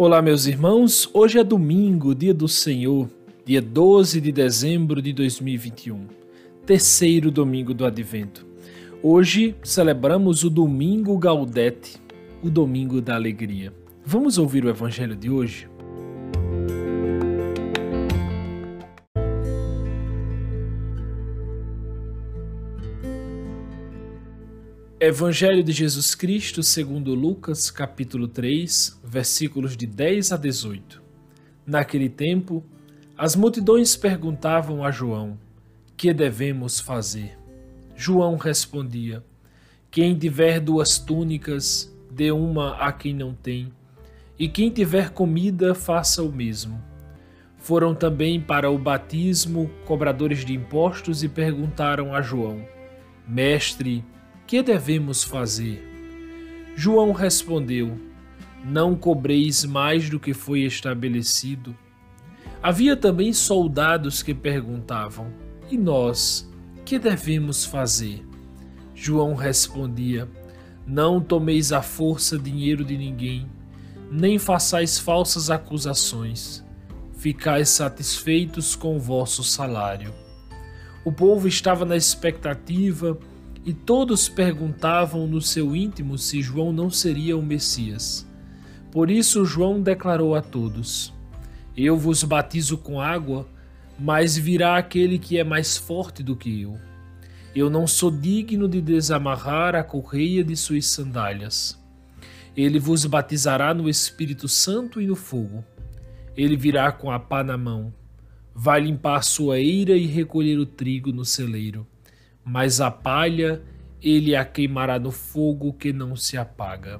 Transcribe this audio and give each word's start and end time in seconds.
Olá, 0.00 0.22
meus 0.22 0.46
irmãos. 0.46 1.10
Hoje 1.12 1.40
é 1.40 1.42
domingo, 1.42 2.14
dia 2.14 2.32
do 2.32 2.46
Senhor, 2.46 3.10
dia 3.44 3.60
12 3.60 4.20
de 4.20 4.30
dezembro 4.30 5.02
de 5.02 5.12
2021, 5.12 6.06
terceiro 6.64 7.32
domingo 7.32 7.74
do 7.74 7.84
Advento. 7.84 8.46
Hoje 9.02 9.56
celebramos 9.60 10.44
o 10.44 10.50
Domingo 10.50 11.18
Gaudete, 11.18 12.00
o 12.40 12.48
Domingo 12.48 13.00
da 13.00 13.16
Alegria. 13.16 13.72
Vamos 14.04 14.38
ouvir 14.38 14.64
o 14.64 14.68
Evangelho 14.68 15.16
de 15.16 15.30
hoje? 15.30 15.68
Evangelho 25.00 25.62
de 25.62 25.70
Jesus 25.70 26.16
Cristo, 26.16 26.60
segundo 26.60 27.14
Lucas, 27.14 27.70
capítulo 27.70 28.26
3, 28.26 29.00
versículos 29.04 29.76
de 29.76 29.86
10 29.86 30.32
a 30.32 30.36
18. 30.36 31.00
Naquele 31.64 32.08
tempo, 32.08 32.64
as 33.16 33.36
multidões 33.36 33.94
perguntavam 33.94 34.84
a 34.84 34.90
João: 34.90 35.38
Que 35.96 36.12
devemos 36.12 36.80
fazer? 36.80 37.38
João 37.94 38.34
respondia: 38.36 39.22
Quem 39.88 40.18
tiver 40.18 40.58
duas 40.58 40.98
túnicas, 40.98 41.96
dê 42.10 42.32
uma 42.32 42.74
a 42.78 42.90
quem 42.90 43.14
não 43.14 43.32
tem, 43.32 43.72
e 44.36 44.48
quem 44.48 44.68
tiver 44.68 45.10
comida, 45.10 45.76
faça 45.76 46.24
o 46.24 46.32
mesmo. 46.32 46.82
Foram 47.56 47.94
também 47.94 48.40
para 48.40 48.68
o 48.68 48.76
batismo 48.76 49.70
cobradores 49.84 50.44
de 50.44 50.54
impostos 50.54 51.22
e 51.22 51.28
perguntaram 51.28 52.12
a 52.12 52.20
João: 52.20 52.66
Mestre, 53.28 54.04
que 54.48 54.62
devemos 54.62 55.22
fazer? 55.22 55.86
João 56.74 57.12
respondeu: 57.12 58.00
Não 58.64 58.96
cobreis 58.96 59.62
mais 59.62 60.08
do 60.08 60.18
que 60.18 60.32
foi 60.32 60.60
estabelecido. 60.60 61.76
Havia 62.62 62.96
também 62.96 63.30
soldados 63.34 64.22
que 64.22 64.32
perguntavam: 64.32 65.30
E 65.70 65.76
nós, 65.76 66.50
que 66.82 66.98
devemos 66.98 67.66
fazer? 67.66 68.26
João 68.94 69.34
respondia: 69.34 70.26
Não 70.86 71.20
tomeis 71.20 71.70
à 71.70 71.82
força 71.82 72.38
dinheiro 72.38 72.86
de 72.86 72.96
ninguém, 72.96 73.46
nem 74.10 74.38
façais 74.38 74.98
falsas 74.98 75.50
acusações. 75.50 76.64
Ficais 77.12 77.68
satisfeitos 77.68 78.74
com 78.74 78.96
o 78.96 79.00
vosso 79.00 79.44
salário. 79.44 80.14
O 81.04 81.12
povo 81.12 81.46
estava 81.46 81.84
na 81.84 81.98
expectativa 81.98 83.18
e 83.68 83.74
todos 83.74 84.30
perguntavam 84.30 85.26
no 85.26 85.42
seu 85.42 85.76
íntimo 85.76 86.16
se 86.16 86.40
João 86.40 86.72
não 86.72 86.88
seria 86.88 87.36
o 87.36 87.42
Messias. 87.42 88.26
Por 88.90 89.10
isso 89.10 89.44
João 89.44 89.82
declarou 89.82 90.34
a 90.34 90.40
todos: 90.40 91.12
Eu 91.76 91.94
vos 91.94 92.24
batizo 92.24 92.78
com 92.78 92.98
água, 92.98 93.46
mas 93.98 94.38
virá 94.38 94.78
aquele 94.78 95.18
que 95.18 95.36
é 95.36 95.44
mais 95.44 95.76
forte 95.76 96.22
do 96.22 96.34
que 96.34 96.62
eu. 96.62 96.78
Eu 97.54 97.68
não 97.68 97.86
sou 97.86 98.10
digno 98.10 98.66
de 98.66 98.80
desamarrar 98.80 99.74
a 99.74 99.84
correia 99.84 100.42
de 100.42 100.56
suas 100.56 100.86
sandálias. 100.86 101.78
Ele 102.56 102.78
vos 102.78 103.04
batizará 103.04 103.74
no 103.74 103.86
Espírito 103.86 104.48
Santo 104.48 104.98
e 104.98 105.06
no 105.06 105.14
fogo. 105.14 105.62
Ele 106.34 106.56
virá 106.56 106.90
com 106.90 107.10
a 107.10 107.20
pá 107.20 107.44
na 107.44 107.58
mão. 107.58 107.92
Vai 108.54 108.80
limpar 108.80 109.22
sua 109.22 109.60
eira 109.60 109.94
e 109.94 110.06
recolher 110.06 110.58
o 110.58 110.64
trigo 110.64 111.12
no 111.12 111.22
celeiro 111.22 111.86
mas 112.48 112.80
a 112.80 112.90
palha 112.90 113.62
ele 114.00 114.34
a 114.34 114.42
queimará 114.42 114.98
no 114.98 115.10
fogo 115.10 115.70
que 115.74 115.92
não 115.92 116.16
se 116.16 116.38
apaga. 116.38 116.98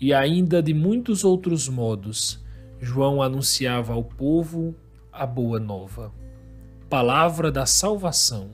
E 0.00 0.14
ainda 0.14 0.62
de 0.62 0.72
muitos 0.72 1.24
outros 1.24 1.68
modos, 1.68 2.42
João 2.80 3.20
anunciava 3.20 3.92
ao 3.92 4.02
povo 4.02 4.74
a 5.12 5.26
boa 5.26 5.60
nova. 5.60 6.10
Palavra 6.88 7.52
da 7.52 7.66
salvação. 7.66 8.52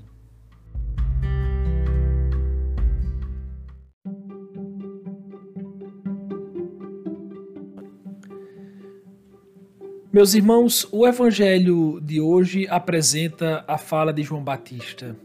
Meus 10.12 10.34
irmãos, 10.34 10.86
o 10.90 11.06
evangelho 11.06 12.00
de 12.00 12.20
hoje 12.20 12.66
apresenta 12.68 13.64
a 13.68 13.78
fala 13.78 14.12
de 14.12 14.24
João 14.24 14.42
Batista 14.42 15.16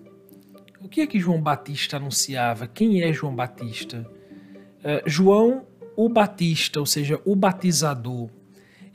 o 0.82 0.88
que 0.88 1.02
é 1.02 1.08
que 1.08 1.20
João 1.20 1.42
Batista 1.42 1.98
anunciava? 1.98 2.68
Quem 2.68 3.02
é 3.02 3.12
João 3.12 3.36
Batista? 3.36 4.10
Uh, 4.80 5.10
João 5.10 5.66
o 5.98 6.08
Batista, 6.08 6.80
ou 6.80 6.86
seja, 6.86 7.20
o 7.26 7.36
batizador, 7.36 8.30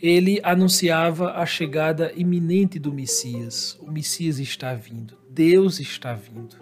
ele 0.01 0.41
anunciava 0.45 1.33
a 1.33 1.45
chegada 1.45 2.13
iminente 2.15 2.79
do 2.79 2.93
Messias. 2.93 3.77
O 3.81 3.91
Messias 3.91 4.39
está 4.39 4.73
vindo, 4.73 5.19
Deus 5.29 5.81
está 5.81 6.15
vindo. 6.15 6.57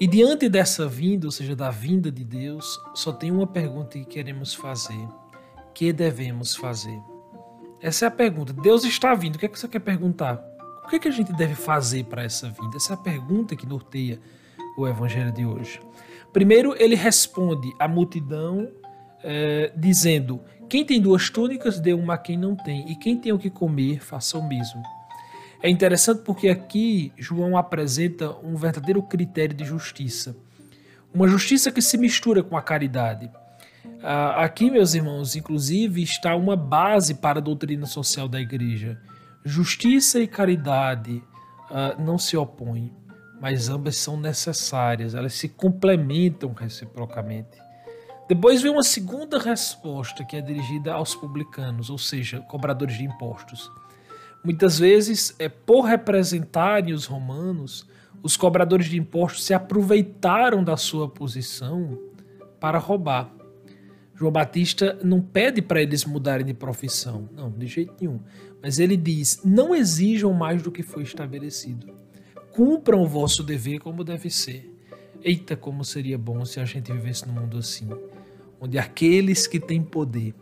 E 0.00 0.06
diante 0.06 0.48
dessa 0.48 0.88
vinda, 0.88 1.26
ou 1.26 1.30
seja, 1.30 1.54
da 1.54 1.70
vinda 1.70 2.10
de 2.10 2.24
Deus, 2.24 2.80
só 2.94 3.12
tem 3.12 3.30
uma 3.30 3.46
pergunta 3.46 3.98
que 3.98 4.04
queremos 4.06 4.54
fazer: 4.54 5.08
que 5.74 5.92
devemos 5.92 6.56
fazer? 6.56 6.98
Essa 7.80 8.06
é 8.06 8.08
a 8.08 8.10
pergunta. 8.10 8.54
Deus 8.54 8.84
está 8.84 9.14
vindo. 9.14 9.36
O 9.36 9.38
que 9.38 9.44
é 9.44 9.48
que 9.48 9.58
você 9.58 9.68
quer 9.68 9.80
perguntar? 9.80 10.42
O 10.84 10.88
que, 10.88 10.96
é 10.96 10.98
que 10.98 11.08
a 11.08 11.12
gente 11.12 11.32
deve 11.32 11.54
fazer 11.54 12.04
para 12.04 12.22
essa 12.22 12.48
vinda? 12.48 12.76
Essa 12.76 12.92
é 12.92 12.94
a 12.94 12.98
pergunta 12.98 13.56
que 13.56 13.66
norteia 13.66 14.20
o 14.76 14.86
evangelho 14.86 15.32
de 15.32 15.44
hoje. 15.44 15.80
Primeiro, 16.32 16.74
ele 16.78 16.94
responde 16.94 17.72
à 17.78 17.88
multidão 17.88 18.70
é, 19.22 19.72
dizendo: 19.74 20.40
Quem 20.68 20.84
tem 20.84 21.00
duas 21.00 21.30
túnicas, 21.30 21.80
dê 21.80 21.92
uma 21.92 22.14
a 22.14 22.18
quem 22.18 22.36
não 22.36 22.54
tem, 22.54 22.90
e 22.90 22.94
quem 22.94 23.16
tem 23.16 23.32
o 23.32 23.38
que 23.38 23.50
comer, 23.50 24.00
faça 24.00 24.36
o 24.38 24.46
mesmo. 24.46 24.82
É 25.62 25.70
interessante 25.70 26.22
porque 26.22 26.48
aqui 26.48 27.12
João 27.16 27.56
apresenta 27.56 28.30
um 28.44 28.54
verdadeiro 28.54 29.02
critério 29.02 29.56
de 29.56 29.64
justiça. 29.64 30.36
Uma 31.12 31.26
justiça 31.26 31.72
que 31.72 31.80
se 31.80 31.96
mistura 31.96 32.42
com 32.42 32.56
a 32.56 32.62
caridade. 32.62 33.30
Ah, 34.02 34.44
aqui, 34.44 34.70
meus 34.70 34.94
irmãos, 34.94 35.34
inclusive, 35.34 36.02
está 36.02 36.36
uma 36.36 36.54
base 36.54 37.14
para 37.14 37.38
a 37.38 37.42
doutrina 37.42 37.86
social 37.86 38.28
da 38.28 38.38
igreja. 38.38 39.00
Justiça 39.42 40.20
e 40.20 40.26
caridade 40.26 41.22
ah, 41.70 41.96
não 41.98 42.18
se 42.18 42.36
opõem 42.36 42.92
mas 43.40 43.68
ambas 43.68 43.96
são 43.96 44.16
necessárias, 44.18 45.14
elas 45.14 45.34
se 45.34 45.48
complementam 45.48 46.52
reciprocamente. 46.52 47.58
Depois 48.28 48.60
vem 48.60 48.72
uma 48.72 48.82
segunda 48.82 49.38
resposta 49.38 50.24
que 50.24 50.36
é 50.36 50.40
dirigida 50.40 50.92
aos 50.92 51.14
publicanos, 51.14 51.90
ou 51.90 51.98
seja, 51.98 52.40
cobradores 52.40 52.96
de 52.96 53.04
impostos. 53.04 53.70
Muitas 54.44 54.78
vezes, 54.78 55.34
é 55.38 55.48
por 55.48 55.82
representarem 55.82 56.92
os 56.92 57.04
romanos, 57.04 57.86
os 58.22 58.36
cobradores 58.36 58.86
de 58.86 58.98
impostos 58.98 59.44
se 59.44 59.54
aproveitaram 59.54 60.64
da 60.64 60.76
sua 60.76 61.08
posição 61.08 61.98
para 62.58 62.78
roubar. 62.78 63.30
João 64.14 64.32
Batista 64.32 64.98
não 65.04 65.20
pede 65.20 65.60
para 65.60 65.80
eles 65.80 66.04
mudarem 66.04 66.46
de 66.46 66.54
profissão, 66.54 67.28
não, 67.32 67.50
de 67.50 67.66
jeito 67.66 67.94
nenhum. 68.00 68.18
Mas 68.62 68.78
ele 68.78 68.96
diz: 68.96 69.42
não 69.44 69.74
exijam 69.74 70.32
mais 70.32 70.62
do 70.62 70.72
que 70.72 70.82
foi 70.82 71.02
estabelecido 71.02 71.95
cumpram 72.56 73.02
o 73.02 73.06
vosso 73.06 73.42
dever 73.42 73.80
como 73.80 74.02
deve 74.02 74.30
ser. 74.30 74.74
Eita, 75.22 75.54
como 75.54 75.84
seria 75.84 76.16
bom 76.16 76.42
se 76.46 76.58
a 76.58 76.64
gente 76.64 76.90
vivesse 76.90 77.28
num 77.28 77.34
mundo 77.34 77.58
assim, 77.58 77.86
onde 78.58 78.78
aqueles 78.78 79.46
que 79.46 79.60
têm 79.60 79.82
poder 79.82 80.34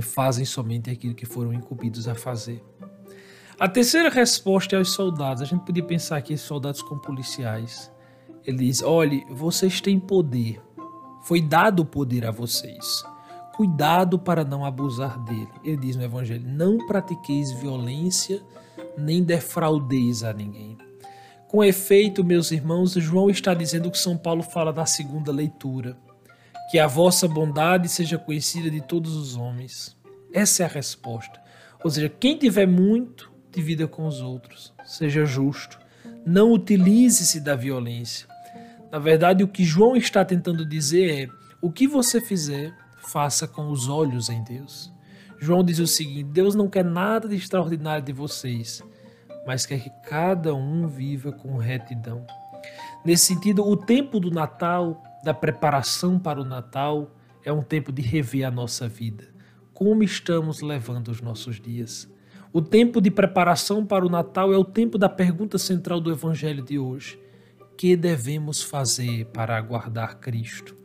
fazem 0.00 0.44
somente 0.44 0.90
aquilo 0.90 1.14
que 1.14 1.26
foram 1.26 1.52
incumbidos 1.52 2.08
a 2.08 2.14
fazer. 2.14 2.60
A 3.60 3.68
terceira 3.68 4.08
resposta 4.08 4.74
é 4.74 4.78
aos 4.78 4.92
soldados. 4.92 5.42
A 5.42 5.46
gente 5.46 5.64
podia 5.64 5.84
pensar 5.84 6.16
aqui 6.16 6.36
soldados 6.36 6.82
como 6.82 7.00
policiais. 7.00 7.92
Ele 8.44 8.58
diz: 8.58 8.82
olhe, 8.82 9.24
vocês 9.30 9.80
têm 9.80 10.00
poder. 10.00 10.60
Foi 11.22 11.40
dado 11.40 11.80
o 11.80 11.84
poder 11.84 12.26
a 12.26 12.32
vocês. 12.32 13.04
Cuidado 13.54 14.18
para 14.18 14.42
não 14.42 14.64
abusar 14.64 15.22
dele. 15.22 15.48
Ele 15.62 15.76
diz 15.76 15.94
no 15.94 16.02
Evangelho: 16.02 16.42
não 16.48 16.84
pratiqueis 16.86 17.52
violência, 17.52 18.42
nem 18.98 19.22
defraudeis 19.22 20.24
a 20.24 20.32
ninguém. 20.32 20.78
Com 21.52 21.62
efeito, 21.62 22.24
meus 22.24 22.50
irmãos, 22.50 22.94
João 22.94 23.28
está 23.28 23.52
dizendo 23.52 23.90
que 23.90 23.98
São 23.98 24.16
Paulo 24.16 24.42
fala 24.42 24.72
na 24.72 24.86
segunda 24.86 25.30
leitura. 25.30 25.98
Que 26.70 26.78
a 26.78 26.86
vossa 26.86 27.28
bondade 27.28 27.90
seja 27.90 28.16
conhecida 28.16 28.70
de 28.70 28.80
todos 28.80 29.14
os 29.14 29.36
homens. 29.36 29.94
Essa 30.32 30.62
é 30.62 30.66
a 30.66 30.68
resposta. 30.70 31.38
Ou 31.84 31.90
seja, 31.90 32.08
quem 32.08 32.38
tiver 32.38 32.66
muito, 32.66 33.30
divida 33.50 33.86
com 33.86 34.06
os 34.06 34.22
outros. 34.22 34.72
Seja 34.82 35.26
justo. 35.26 35.78
Não 36.24 36.52
utilize-se 36.52 37.38
da 37.38 37.54
violência. 37.54 38.26
Na 38.90 38.98
verdade, 38.98 39.44
o 39.44 39.48
que 39.48 39.62
João 39.62 39.94
está 39.94 40.24
tentando 40.24 40.64
dizer 40.64 41.24
é: 41.24 41.28
o 41.60 41.70
que 41.70 41.86
você 41.86 42.18
fizer, 42.18 42.74
faça 42.96 43.46
com 43.46 43.68
os 43.68 43.90
olhos 43.90 44.30
em 44.30 44.42
Deus. 44.42 44.90
João 45.38 45.62
diz 45.62 45.78
o 45.80 45.86
seguinte: 45.86 46.24
Deus 46.24 46.54
não 46.54 46.70
quer 46.70 46.82
nada 46.82 47.28
de 47.28 47.36
extraordinário 47.36 48.02
de 48.02 48.12
vocês 48.14 48.82
mas 49.46 49.66
quer 49.66 49.80
que 49.80 49.90
cada 50.08 50.54
um 50.54 50.86
viva 50.86 51.32
com 51.32 51.56
retidão. 51.56 52.24
Nesse 53.04 53.26
sentido, 53.26 53.66
o 53.66 53.76
tempo 53.76 54.20
do 54.20 54.30
Natal, 54.30 55.02
da 55.24 55.34
preparação 55.34 56.18
para 56.18 56.40
o 56.40 56.44
Natal, 56.44 57.10
é 57.44 57.52
um 57.52 57.62
tempo 57.62 57.90
de 57.92 58.02
rever 58.02 58.46
a 58.46 58.50
nossa 58.50 58.88
vida. 58.88 59.32
como 59.74 60.02
estamos 60.04 60.60
levando 60.60 61.08
os 61.08 61.20
nossos 61.20 61.60
dias. 61.60 62.08
O 62.52 62.60
tempo 62.60 63.00
de 63.00 63.10
preparação 63.10 63.84
para 63.84 64.06
o 64.06 64.08
Natal 64.08 64.52
é 64.52 64.56
o 64.56 64.64
tempo 64.64 64.96
da 64.96 65.08
pergunta 65.08 65.58
central 65.58 66.00
do 66.00 66.12
Evangelho 66.12 66.62
de 66.62 66.78
hoje: 66.78 67.18
que 67.76 67.96
devemos 67.96 68.62
fazer 68.62 69.24
para 69.26 69.56
aguardar 69.56 70.18
Cristo? 70.18 70.76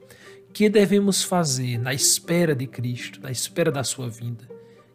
Que 0.52 0.70
devemos 0.70 1.22
fazer 1.22 1.78
na 1.78 1.94
espera 1.94 2.56
de 2.56 2.66
Cristo, 2.66 3.22
na 3.22 3.30
espera 3.30 3.72
da 3.72 3.84
sua 3.84 4.10
vinda? 4.10 4.48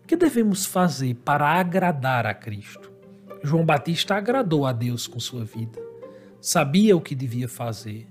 Que 0.05 0.17
devemos 0.17 0.67
fazer 0.67 1.15
para 1.17 1.47
agradar 1.47 2.27
a 2.27 2.35
Cristo? 2.35 2.92
João 3.43 3.65
Batista 3.65 4.15
agradou 4.15 4.65
a 4.65 4.73
Deus 4.73 5.07
com 5.07 5.19
sua 5.19 5.45
vida. 5.45 5.81
Sabia 6.41 6.97
o 6.97 7.01
que 7.01 7.15
devia 7.15 7.49
fazer. 7.49 8.09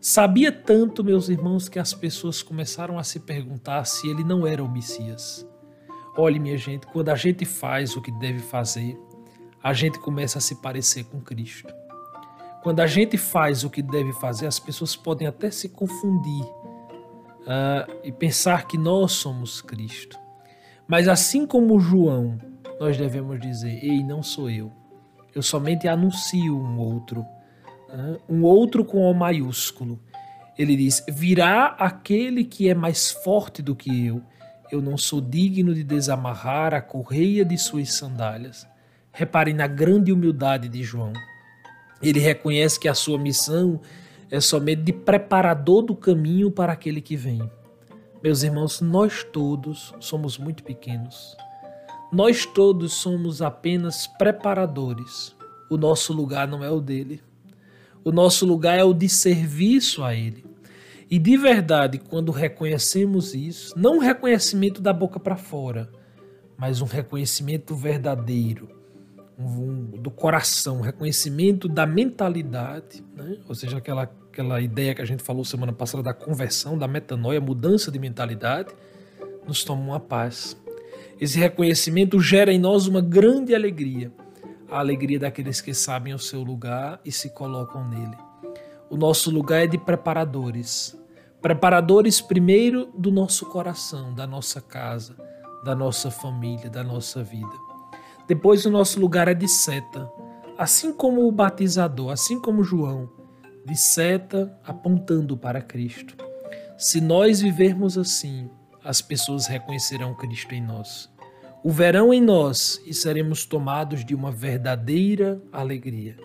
Sabia 0.00 0.52
tanto, 0.52 1.02
meus 1.02 1.28
irmãos, 1.28 1.68
que 1.68 1.78
as 1.78 1.92
pessoas 1.92 2.42
começaram 2.42 2.98
a 2.98 3.02
se 3.02 3.18
perguntar 3.20 3.84
se 3.84 4.08
ele 4.08 4.22
não 4.22 4.46
era 4.46 4.62
o 4.62 4.70
Messias. 4.70 5.46
Olhe, 6.16 6.38
minha 6.38 6.56
gente, 6.56 6.86
quando 6.86 7.08
a 7.08 7.16
gente 7.16 7.44
faz 7.44 7.96
o 7.96 8.02
que 8.02 8.12
deve 8.12 8.38
fazer, 8.38 8.96
a 9.62 9.72
gente 9.72 9.98
começa 9.98 10.38
a 10.38 10.40
se 10.40 10.54
parecer 10.56 11.04
com 11.04 11.20
Cristo. 11.20 11.72
Quando 12.62 12.80
a 12.80 12.86
gente 12.86 13.16
faz 13.16 13.64
o 13.64 13.70
que 13.70 13.82
deve 13.82 14.12
fazer, 14.14 14.46
as 14.46 14.58
pessoas 14.58 14.94
podem 14.94 15.26
até 15.26 15.50
se 15.50 15.68
confundir 15.68 16.44
uh, 16.44 17.92
e 18.04 18.12
pensar 18.12 18.66
que 18.66 18.78
nós 18.78 19.12
somos 19.12 19.60
Cristo. 19.60 20.16
Mas 20.86 21.08
assim 21.08 21.46
como 21.46 21.78
João, 21.80 22.38
nós 22.80 22.96
devemos 22.96 23.40
dizer: 23.40 23.84
Ei, 23.84 24.02
não 24.02 24.22
sou 24.22 24.50
eu. 24.50 24.72
Eu 25.34 25.42
somente 25.42 25.86
anuncio 25.86 26.56
um 26.56 26.78
outro. 26.78 27.24
Um 28.28 28.42
outro 28.42 28.84
com 28.84 29.10
O 29.10 29.14
maiúsculo. 29.14 30.00
Ele 30.58 30.76
diz: 30.76 31.04
Virá 31.08 31.66
aquele 31.78 32.44
que 32.44 32.68
é 32.68 32.74
mais 32.74 33.10
forte 33.10 33.62
do 33.62 33.74
que 33.74 34.06
eu. 34.06 34.22
Eu 34.70 34.82
não 34.82 34.98
sou 34.98 35.20
digno 35.20 35.74
de 35.74 35.82
desamarrar 35.82 36.74
a 36.74 36.80
correia 36.80 37.44
de 37.44 37.56
suas 37.56 37.94
sandálias. 37.94 38.66
Reparem 39.12 39.54
na 39.54 39.66
grande 39.66 40.12
humildade 40.12 40.68
de 40.68 40.82
João. 40.82 41.12
Ele 42.02 42.20
reconhece 42.20 42.78
que 42.78 42.86
a 42.86 42.94
sua 42.94 43.18
missão 43.18 43.80
é 44.30 44.40
somente 44.40 44.82
de 44.82 44.92
preparador 44.92 45.82
do 45.82 45.96
caminho 45.96 46.50
para 46.50 46.72
aquele 46.72 47.00
que 47.00 47.16
vem. 47.16 47.50
Meus 48.22 48.42
irmãos, 48.42 48.80
nós 48.80 49.24
todos 49.24 49.94
somos 50.00 50.36
muito 50.38 50.62
pequenos. 50.62 51.36
Nós 52.10 52.46
todos 52.46 52.94
somos 52.94 53.42
apenas 53.42 54.06
preparadores. 54.06 55.36
O 55.70 55.76
nosso 55.76 56.12
lugar 56.12 56.48
não 56.48 56.64
é 56.64 56.70
o 56.70 56.80
dele. 56.80 57.20
O 58.02 58.10
nosso 58.10 58.46
lugar 58.46 58.78
é 58.78 58.84
o 58.84 58.94
de 58.94 59.08
serviço 59.08 60.02
a 60.02 60.14
ele. 60.14 60.44
E 61.10 61.18
de 61.18 61.36
verdade, 61.36 61.98
quando 61.98 62.32
reconhecemos 62.32 63.34
isso, 63.34 63.78
não 63.78 63.96
um 63.96 63.98
reconhecimento 63.98 64.80
da 64.80 64.92
boca 64.92 65.20
para 65.20 65.36
fora, 65.36 65.90
mas 66.56 66.80
um 66.80 66.86
reconhecimento 66.86 67.74
verdadeiro 67.74 68.78
um, 69.38 69.84
do 69.84 70.10
coração, 70.10 70.80
reconhecimento 70.80 71.68
da 71.68 71.86
mentalidade, 71.86 73.04
né? 73.16 73.38
ou 73.48 73.54
seja, 73.54 73.78
aquela, 73.78 74.02
aquela 74.02 74.60
ideia 74.60 74.94
que 74.94 75.00
a 75.00 75.04
gente 75.04 75.22
falou 75.22 75.44
semana 75.44 75.72
passada 75.72 76.02
da 76.02 76.12
conversão, 76.12 76.76
da 76.76 76.88
metanoia, 76.88 77.40
mudança 77.40 77.90
de 77.90 77.98
mentalidade, 77.98 78.74
nos 79.46 79.62
toma 79.62 79.80
uma 79.80 80.00
paz. 80.00 80.56
Esse 81.20 81.38
reconhecimento 81.38 82.20
gera 82.20 82.52
em 82.52 82.58
nós 82.58 82.86
uma 82.86 83.00
grande 83.00 83.54
alegria, 83.54 84.12
a 84.70 84.78
alegria 84.78 85.18
daqueles 85.18 85.60
que 85.60 85.74
sabem 85.74 86.14
o 86.14 86.18
seu 86.18 86.42
lugar 86.42 87.00
e 87.04 87.10
se 87.10 87.30
colocam 87.30 87.88
nele. 87.88 88.16
O 88.88 88.96
nosso 88.96 89.30
lugar 89.30 89.64
é 89.64 89.66
de 89.66 89.76
preparadores. 89.76 90.96
Preparadores, 91.42 92.20
primeiro, 92.20 92.86
do 92.96 93.10
nosso 93.10 93.46
coração, 93.46 94.14
da 94.14 94.26
nossa 94.26 94.60
casa, 94.60 95.16
da 95.64 95.74
nossa 95.74 96.10
família, 96.10 96.70
da 96.70 96.84
nossa 96.84 97.22
vida. 97.22 97.52
Depois 98.28 98.64
o 98.64 98.70
nosso 98.70 99.00
lugar 99.00 99.26
é 99.26 99.34
de 99.34 99.48
seta, 99.48 100.08
assim 100.56 100.92
como 100.92 101.26
o 101.26 101.32
batizador, 101.32 102.12
assim 102.12 102.40
como 102.40 102.62
João, 102.62 103.10
de 103.66 103.76
seta 103.76 104.56
apontando 104.64 105.36
para 105.36 105.60
Cristo. 105.60 106.16
Se 106.76 107.00
nós 107.00 107.40
vivermos 107.40 107.98
assim, 107.98 108.48
as 108.88 109.02
pessoas 109.02 109.46
reconhecerão 109.46 110.14
Cristo 110.14 110.54
em 110.54 110.62
nós. 110.62 111.10
O 111.62 111.70
verão 111.70 112.14
em 112.14 112.22
nós 112.22 112.80
e 112.86 112.94
seremos 112.94 113.44
tomados 113.44 114.02
de 114.02 114.14
uma 114.14 114.32
verdadeira 114.32 115.38
alegria. 115.52 116.16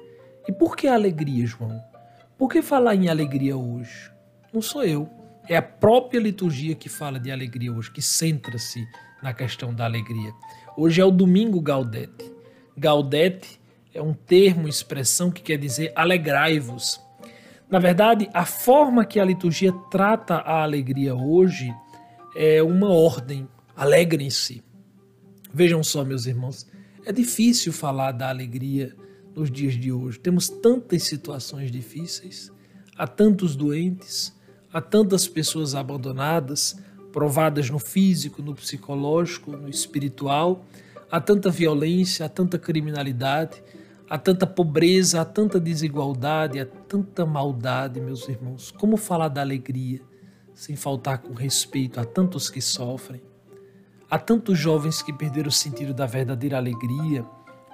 E 0.47 0.51
por 0.53 0.77
que 0.77 0.87
alegria, 0.87 1.45
João? 1.45 1.77
Por 2.37 2.49
que 2.49 2.61
falar 2.61 2.95
em 2.95 3.09
alegria 3.09 3.57
hoje? 3.57 4.09
Não 4.53 4.61
sou 4.61 4.81
eu. 4.85 5.09
É 5.49 5.57
a 5.57 5.61
própria 5.61 6.21
liturgia 6.21 6.73
que 6.73 6.87
fala 6.87 7.19
de 7.19 7.29
alegria 7.29 7.69
hoje, 7.69 7.91
que 7.91 8.01
centra-se 8.01 8.87
na 9.21 9.33
questão 9.33 9.73
da 9.73 9.83
alegria. 9.83 10.31
Hoje 10.77 11.01
é 11.01 11.05
o 11.05 11.11
domingo 11.11 11.59
Gaudete. 11.59 12.31
Gaudete 12.77 13.59
é 13.93 14.01
um 14.01 14.13
termo, 14.13 14.69
expressão 14.69 15.29
que 15.29 15.41
quer 15.41 15.57
dizer 15.57 15.91
alegrai-vos. 15.97 17.01
Na 17.69 17.79
verdade, 17.79 18.29
a 18.33 18.45
forma 18.45 19.03
que 19.03 19.19
a 19.19 19.25
liturgia 19.25 19.73
trata 19.91 20.35
a 20.35 20.63
alegria 20.63 21.13
hoje 21.13 21.75
é 22.35 22.61
uma 22.63 22.89
ordem. 22.89 23.47
Alegrem-se. 23.75 24.63
Vejam 25.53 25.83
só, 25.83 26.03
meus 26.03 26.25
irmãos, 26.25 26.67
é 27.05 27.11
difícil 27.11 27.71
falar 27.71 28.11
da 28.11 28.29
alegria 28.29 28.95
nos 29.35 29.51
dias 29.51 29.75
de 29.75 29.91
hoje. 29.91 30.19
Temos 30.19 30.49
tantas 30.49 31.03
situações 31.03 31.71
difíceis, 31.71 32.51
há 32.97 33.07
tantos 33.07 33.55
doentes, 33.55 34.33
há 34.71 34.81
tantas 34.81 35.27
pessoas 35.27 35.75
abandonadas, 35.75 36.79
provadas 37.11 37.69
no 37.69 37.79
físico, 37.79 38.41
no 38.41 38.55
psicológico, 38.55 39.51
no 39.51 39.69
espiritual. 39.69 40.65
Há 41.11 41.19
tanta 41.19 41.49
violência, 41.49 42.25
há 42.25 42.29
tanta 42.29 42.57
criminalidade, 42.57 43.61
há 44.09 44.17
tanta 44.17 44.47
pobreza, 44.47 45.21
há 45.21 45.25
tanta 45.25 45.59
desigualdade, 45.59 46.59
há 46.59 46.65
tanta 46.65 47.25
maldade, 47.25 48.01
meus 48.01 48.27
irmãos. 48.27 48.71
Como 48.71 48.97
falar 48.97 49.27
da 49.27 49.41
alegria 49.41 50.01
sem 50.53 50.75
faltar 50.75 51.19
com 51.19 51.33
respeito 51.33 51.99
a 51.99 52.05
tantos 52.05 52.49
que 52.49 52.61
sofrem? 52.61 53.21
Há 54.09 54.19
tantos 54.19 54.57
jovens 54.57 55.01
que 55.01 55.11
perderam 55.11 55.49
o 55.49 55.51
sentido 55.51 55.93
da 55.93 56.05
verdadeira 56.05 56.57
alegria 56.57 57.25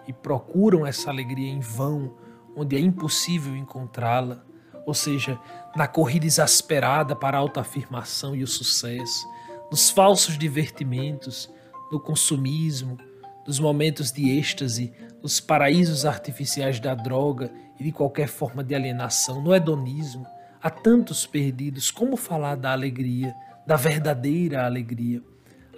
e 0.08 0.14
procuram 0.14 0.86
essa 0.86 1.10
alegria 1.10 1.50
em 1.50 1.60
vão, 1.60 2.16
onde 2.56 2.76
é 2.76 2.80
impossível 2.80 3.56
encontrá-la 3.56 4.44
ou 4.90 4.94
seja, 4.96 5.40
na 5.76 5.88
corrida 5.88 6.26
exasperada 6.26 7.16
para 7.16 7.38
a 7.38 7.40
autoafirmação 7.40 8.36
e 8.36 8.42
o 8.42 8.48
sucesso, 8.48 9.24
nos 9.72 9.92
falsos 9.92 10.36
divertimentos, 10.36 11.48
no 11.92 12.00
consumismo, 12.00 12.98
nos 13.46 13.60
momentos 13.60 14.12
de 14.12 14.32
êxtase, 14.32 14.92
nos 15.22 15.40
paraísos 15.40 16.06
artificiais 16.06 16.80
da 16.80 16.96
droga 16.96 17.52
e 17.80 17.84
de 17.84 17.92
qualquer 17.92 18.28
forma 18.28 18.64
de 18.64 18.74
alienação, 18.74 19.44
no 19.44 19.54
hedonismo. 19.54 20.26
Há 20.62 20.70
tantos 20.70 21.26
perdidos, 21.26 21.90
como 21.90 22.18
falar 22.18 22.56
da 22.56 22.74
alegria, 22.74 23.34
da 23.66 23.78
verdadeira 23.78 24.66
alegria? 24.66 25.22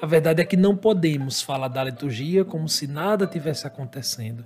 A 0.01 0.07
verdade 0.07 0.41
é 0.41 0.45
que 0.45 0.57
não 0.57 0.75
podemos 0.75 1.41
falar 1.41 1.67
da 1.67 1.83
liturgia 1.83 2.43
como 2.43 2.67
se 2.67 2.87
nada 2.87 3.27
tivesse 3.27 3.67
acontecendo. 3.67 4.43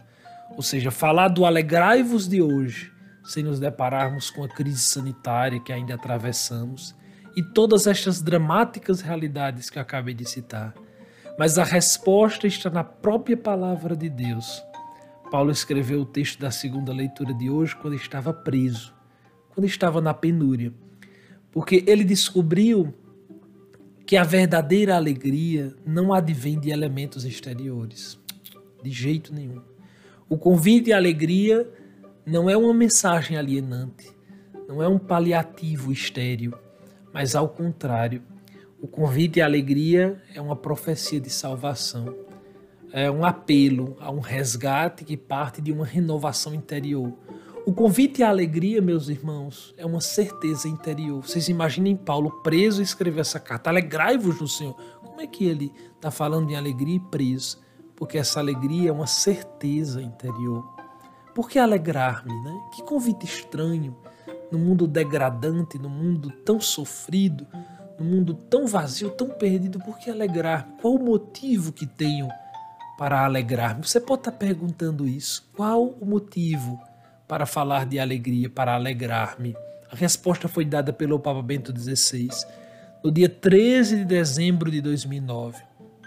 Ou 0.52 0.62
seja, 0.62 0.92
falar 0.92 1.30
do 1.30 1.46
alegrai-vos 1.46 2.28
de 2.28 2.42
hoje 2.42 2.92
sem 3.24 3.44
nos 3.44 3.60
depararmos 3.62 4.30
com 4.30 4.44
a 4.44 4.50
crise 4.50 4.82
sanitária 4.82 5.60
que 5.60 5.72
ainda 5.72 5.96
atravessamos 5.96 6.94
e 7.36 7.42
todas 7.42 7.88
estas 7.88 8.22
dramáticas 8.22 9.02
realidades 9.02 9.70
que 9.70 9.80
acabei 9.80 10.14
de 10.14 10.26
citar. 10.30 10.74
Mas 11.38 11.58
a 11.58 11.64
resposta 11.64 12.46
está 12.48 12.70
na 12.70 12.84
própria 12.84 13.36
palavra 13.36 13.96
de 13.96 14.10
Deus. 14.10 14.64
Paulo 15.32 15.52
escreveu 15.52 16.02
o 16.02 16.06
texto 16.06 16.40
da 16.40 16.52
segunda 16.52 16.94
leitura 16.94 17.34
de 17.34 17.50
hoje 17.50 17.76
quando 17.76 17.96
estava 17.96 18.34
preso, 18.34 18.95
quando 19.56 19.66
estava 19.66 20.02
na 20.02 20.14
penúria, 20.14 20.74
porque 21.50 21.82
ele 21.88 22.04
descobriu 22.04 22.94
que 24.06 24.18
a 24.18 24.24
verdadeira 24.24 24.96
alegria 24.96 25.74
não 25.86 26.14
advém 26.14 26.60
de 26.60 26.70
elementos 26.70 27.24
exteriores, 27.24 28.20
de 28.84 28.92
jeito 28.92 29.34
nenhum. 29.34 29.62
O 30.30 30.38
convite 30.38 30.92
à 30.92 30.98
alegria 30.98 31.68
não 32.26 32.50
é 32.50 32.58
uma 32.58 32.74
mensagem 32.74 33.38
alienante, 33.38 34.14
não 34.68 34.84
é 34.84 34.88
um 34.88 35.00
paliativo 35.00 35.92
estéril, 35.92 36.54
mas 37.14 37.34
ao 37.34 37.48
contrário, 37.48 38.22
o 38.82 38.88
convite 38.88 39.40
à 39.40 39.46
alegria 39.46 40.22
é 40.34 40.42
uma 40.42 40.56
profecia 40.56 41.20
de 41.20 41.30
salvação, 41.30 42.14
é 42.92 43.10
um 43.10 43.24
apelo 43.24 43.96
a 44.00 44.12
um 44.12 44.20
resgate 44.20 45.06
que 45.06 45.16
parte 45.16 45.62
de 45.62 45.72
uma 45.72 45.86
renovação 45.86 46.54
interior. 46.54 47.14
O 47.66 47.74
convite 47.74 48.22
à 48.22 48.30
alegria, 48.30 48.80
meus 48.80 49.10
irmãos, 49.10 49.74
é 49.76 49.84
uma 49.84 50.00
certeza 50.00 50.68
interior. 50.68 51.26
Vocês 51.26 51.50
imaginem 51.50 51.98
Paulo 51.98 52.30
preso 52.44 52.80
e 52.80 52.84
escrever 52.84 53.22
essa 53.22 53.40
carta: 53.40 53.72
Alegrai-vos 53.72 54.40
no 54.40 54.48
Senhor. 54.48 54.76
Como 55.04 55.20
é 55.20 55.26
que 55.26 55.46
ele 55.46 55.74
está 55.96 56.12
falando 56.12 56.50
de 56.50 56.56
alegria 56.56 56.98
e 56.98 57.00
preso? 57.00 57.60
Porque 57.96 58.20
essa 58.20 58.40
alegria 58.40 58.90
é 58.90 58.94
uma 58.94 59.08
certeza 59.08 60.00
interior. 60.00 60.64
Por 61.34 61.50
que 61.50 61.58
alegrar-me? 61.58 62.32
Né? 62.44 62.70
Que 62.76 62.84
convite 62.84 63.26
estranho 63.26 63.98
no 64.52 64.60
mundo 64.60 64.86
degradante, 64.86 65.80
no 65.80 65.90
mundo 65.90 66.30
tão 66.46 66.62
sofrido, 66.62 67.48
num 68.00 68.06
mundo 68.06 68.36
tão 68.36 68.68
vazio, 68.68 69.10
tão 69.10 69.30
perdido, 69.30 69.80
por 69.80 69.98
que 69.98 70.12
alegrar? 70.12 70.70
Qual 70.80 70.94
o 70.94 71.04
motivo 71.04 71.74
que 71.74 71.88
tenho 71.88 72.28
para 72.96 73.26
alegrar-me? 73.26 73.88
Você 73.88 74.00
pode 74.00 74.22
estar 74.22 74.34
perguntando 74.34 75.08
isso. 75.08 75.50
Qual 75.56 75.88
o 76.00 76.06
motivo 76.06 76.80
para 77.28 77.46
falar 77.46 77.86
de 77.86 78.00
alegria, 78.00 78.50
para 78.50 78.74
alegrar-me? 78.74 79.56
A 79.92 79.96
resposta 79.96 80.48
foi 80.48 80.66
dada 80.66 80.92
pelo 80.92 81.20
Papa 81.20 81.42
Bento 81.42 81.78
XVI 81.78 82.30
no 83.04 83.12
dia 83.12 83.30
13 83.30 83.98
de 83.98 84.06
dezembro 84.06 84.72
de 84.72 84.82
2009. 84.82 85.62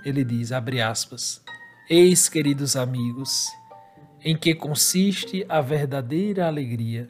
Ele 0.04 0.24
diz, 0.24 0.52
abre 0.52 0.80
aspas, 0.80 1.42
Eis, 1.88 2.28
queridos 2.28 2.76
amigos, 2.76 3.46
em 4.22 4.36
que 4.36 4.54
consiste 4.54 5.44
a 5.48 5.60
verdadeira 5.60 6.46
alegria. 6.46 7.08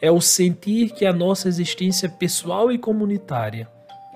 É 0.00 0.10
o 0.10 0.20
sentir 0.20 0.90
que 0.90 1.06
a 1.06 1.12
nossa 1.12 1.48
existência 1.48 2.08
pessoal 2.08 2.70
e 2.70 2.78
comunitária 2.78 3.68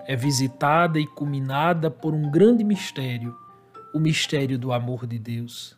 é 0.07 0.17
visitada 0.17 0.99
e 0.99 1.07
culminada 1.07 1.91
por 1.91 2.15
um 2.15 2.31
grande 2.31 2.65
mistério, 2.65 3.37
o 3.95 3.99
mistério 3.99 4.59
do 4.59 4.73
amor 4.73 5.07
de 5.07 5.19
Deus. 5.19 5.77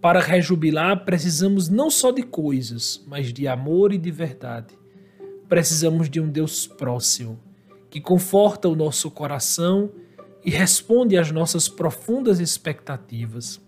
Para 0.00 0.20
rejubilar, 0.20 1.04
precisamos 1.04 1.68
não 1.68 1.90
só 1.90 2.10
de 2.10 2.22
coisas, 2.22 3.02
mas 3.06 3.32
de 3.32 3.48
amor 3.48 3.92
e 3.92 3.98
de 3.98 4.10
verdade. 4.10 4.78
Precisamos 5.48 6.10
de 6.10 6.20
um 6.20 6.28
Deus 6.28 6.66
próximo, 6.66 7.38
que 7.88 8.00
conforta 8.00 8.68
o 8.68 8.76
nosso 8.76 9.10
coração 9.10 9.90
e 10.44 10.50
responde 10.50 11.16
às 11.16 11.30
nossas 11.32 11.68
profundas 11.68 12.40
expectativas. 12.40 13.60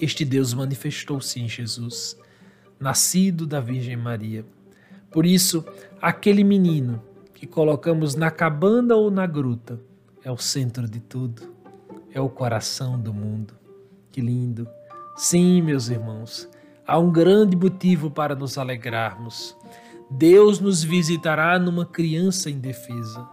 Este 0.00 0.24
Deus 0.24 0.54
manifestou-se 0.54 1.38
em 1.40 1.48
Jesus, 1.48 2.16
nascido 2.78 3.46
da 3.46 3.60
Virgem 3.60 3.96
Maria. 3.96 4.44
Por 5.10 5.26
isso, 5.26 5.64
aquele 6.00 6.42
menino 6.42 7.02
que 7.34 7.46
colocamos 7.46 8.14
na 8.14 8.30
cabana 8.30 8.94
ou 8.94 9.10
na 9.10 9.26
gruta 9.26 9.78
é 10.24 10.30
o 10.30 10.38
centro 10.38 10.88
de 10.88 11.00
tudo, 11.00 11.52
é 12.12 12.20
o 12.20 12.28
coração 12.28 12.98
do 12.98 13.12
mundo. 13.12 13.54
Que 14.10 14.20
lindo! 14.20 14.68
Sim, 15.14 15.60
meus 15.60 15.88
irmãos, 15.88 16.48
há 16.86 16.98
um 16.98 17.10
grande 17.10 17.54
motivo 17.54 18.10
para 18.10 18.34
nos 18.34 18.56
alegrarmos. 18.56 19.54
Deus 20.10 20.58
nos 20.58 20.82
visitará 20.82 21.58
numa 21.58 21.84
criança 21.84 22.48
indefesa. 22.48 23.28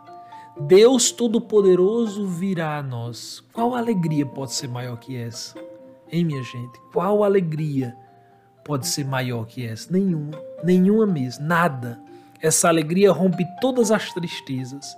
Deus 0.60 1.10
Todo-Poderoso 1.12 2.28
virá 2.28 2.78
a 2.78 2.84
nós. 2.84 3.42
Qual 3.54 3.76
alegria 3.76 4.26
pode 4.26 4.54
ser 4.54 4.68
maior 4.68 4.98
que 4.98 5.16
essa? 5.16 5.58
Hein, 6.12 6.26
minha 6.26 6.44
gente? 6.44 6.78
Qual 6.92 7.24
alegria 7.24 7.96
pode 8.66 8.86
ser 8.86 9.06
maior 9.06 9.46
que 9.46 9.66
essa? 9.66 9.92
Nenhuma. 9.92 10.38
Nenhuma 10.64 11.06
mesmo. 11.06 11.46
Nada. 11.46 11.98
Essa 12.42 12.68
alegria 12.68 13.12
rompe 13.12 13.46
todas 13.62 13.90
as 13.90 14.14
tristezas. 14.14 14.98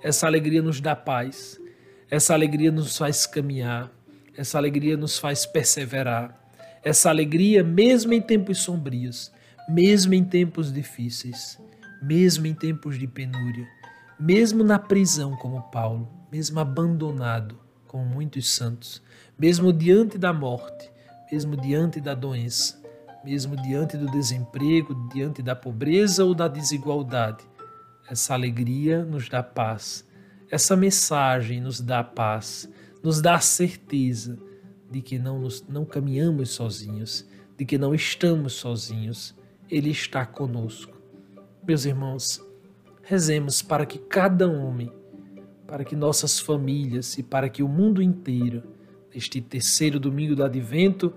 Essa 0.00 0.28
alegria 0.28 0.62
nos 0.62 0.80
dá 0.80 0.94
paz. 0.94 1.60
Essa 2.08 2.34
alegria 2.34 2.70
nos 2.70 2.96
faz 2.96 3.26
caminhar. 3.26 3.90
Essa 4.40 4.56
alegria 4.56 4.96
nos 4.96 5.18
faz 5.18 5.44
perseverar. 5.44 6.34
Essa 6.82 7.10
alegria, 7.10 7.62
mesmo 7.62 8.14
em 8.14 8.22
tempos 8.22 8.56
sombrios, 8.56 9.30
mesmo 9.68 10.14
em 10.14 10.24
tempos 10.24 10.72
difíceis, 10.72 11.60
mesmo 12.00 12.46
em 12.46 12.54
tempos 12.54 12.98
de 12.98 13.06
penúria, 13.06 13.68
mesmo 14.18 14.64
na 14.64 14.78
prisão, 14.78 15.36
como 15.36 15.60
Paulo, 15.64 16.08
mesmo 16.32 16.58
abandonado, 16.58 17.60
como 17.86 18.02
muitos 18.02 18.50
santos, 18.50 19.02
mesmo 19.38 19.74
diante 19.74 20.16
da 20.16 20.32
morte, 20.32 20.90
mesmo 21.30 21.54
diante 21.54 22.00
da 22.00 22.14
doença, 22.14 22.82
mesmo 23.22 23.54
diante 23.56 23.98
do 23.98 24.06
desemprego, 24.06 25.06
diante 25.12 25.42
da 25.42 25.54
pobreza 25.54 26.24
ou 26.24 26.34
da 26.34 26.48
desigualdade. 26.48 27.44
Essa 28.08 28.32
alegria 28.32 29.04
nos 29.04 29.28
dá 29.28 29.42
paz. 29.42 30.02
Essa 30.50 30.74
mensagem 30.74 31.60
nos 31.60 31.78
dá 31.78 32.02
paz, 32.02 32.66
nos 33.02 33.20
dá 33.20 33.34
a 33.34 33.40
certeza 33.40 34.38
de 34.90 35.00
que 35.00 35.18
não, 35.18 35.38
nos, 35.38 35.64
não 35.68 35.84
caminhamos 35.84 36.50
sozinhos, 36.50 37.26
de 37.56 37.64
que 37.64 37.78
não 37.78 37.94
estamos 37.94 38.54
sozinhos, 38.54 39.34
ele 39.70 39.90
está 39.90 40.26
conosco. 40.26 41.00
Meus 41.66 41.84
irmãos, 41.84 42.44
rezemos 43.02 43.62
para 43.62 43.86
que 43.86 43.98
cada 43.98 44.48
homem, 44.48 44.92
para 45.66 45.84
que 45.84 45.94
nossas 45.94 46.40
famílias 46.40 47.16
e 47.18 47.22
para 47.22 47.48
que 47.48 47.62
o 47.62 47.68
mundo 47.68 48.02
inteiro, 48.02 48.62
neste 49.14 49.40
terceiro 49.40 50.00
domingo 50.00 50.34
do 50.34 50.44
Advento, 50.44 51.12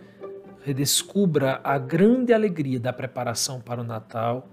redescubra 0.64 1.60
a 1.64 1.78
grande 1.78 2.34
alegria 2.34 2.80
da 2.80 2.94
preparação 2.94 3.60
para 3.60 3.82
o 3.82 3.84
Natal 3.84 4.48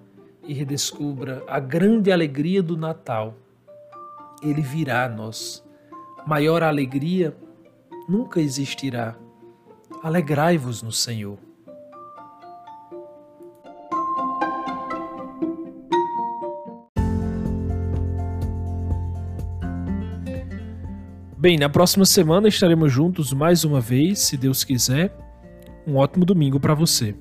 e 0.46 0.52
redescubra 0.52 1.42
a 1.46 1.60
grande 1.60 2.10
alegria 2.10 2.62
do 2.62 2.76
Natal. 2.76 3.36
Ele 4.42 4.62
virá 4.62 5.04
a 5.04 5.08
nós. 5.08 5.62
Maior 6.26 6.62
alegria 6.62 7.36
nunca 8.08 8.40
existirá. 8.40 9.16
Alegrai-vos 10.02 10.82
no 10.82 10.92
Senhor. 10.92 11.38
Bem, 21.36 21.56
na 21.56 21.70
próxima 21.70 22.04
semana 22.04 22.48
estaremos 22.48 22.92
juntos 22.92 23.32
mais 23.32 23.64
uma 23.64 23.80
vez, 23.80 24.18
se 24.18 24.36
Deus 24.36 24.62
quiser. 24.62 25.16
Um 25.86 25.96
ótimo 25.96 26.26
domingo 26.26 26.60
para 26.60 26.74
você. 26.74 27.16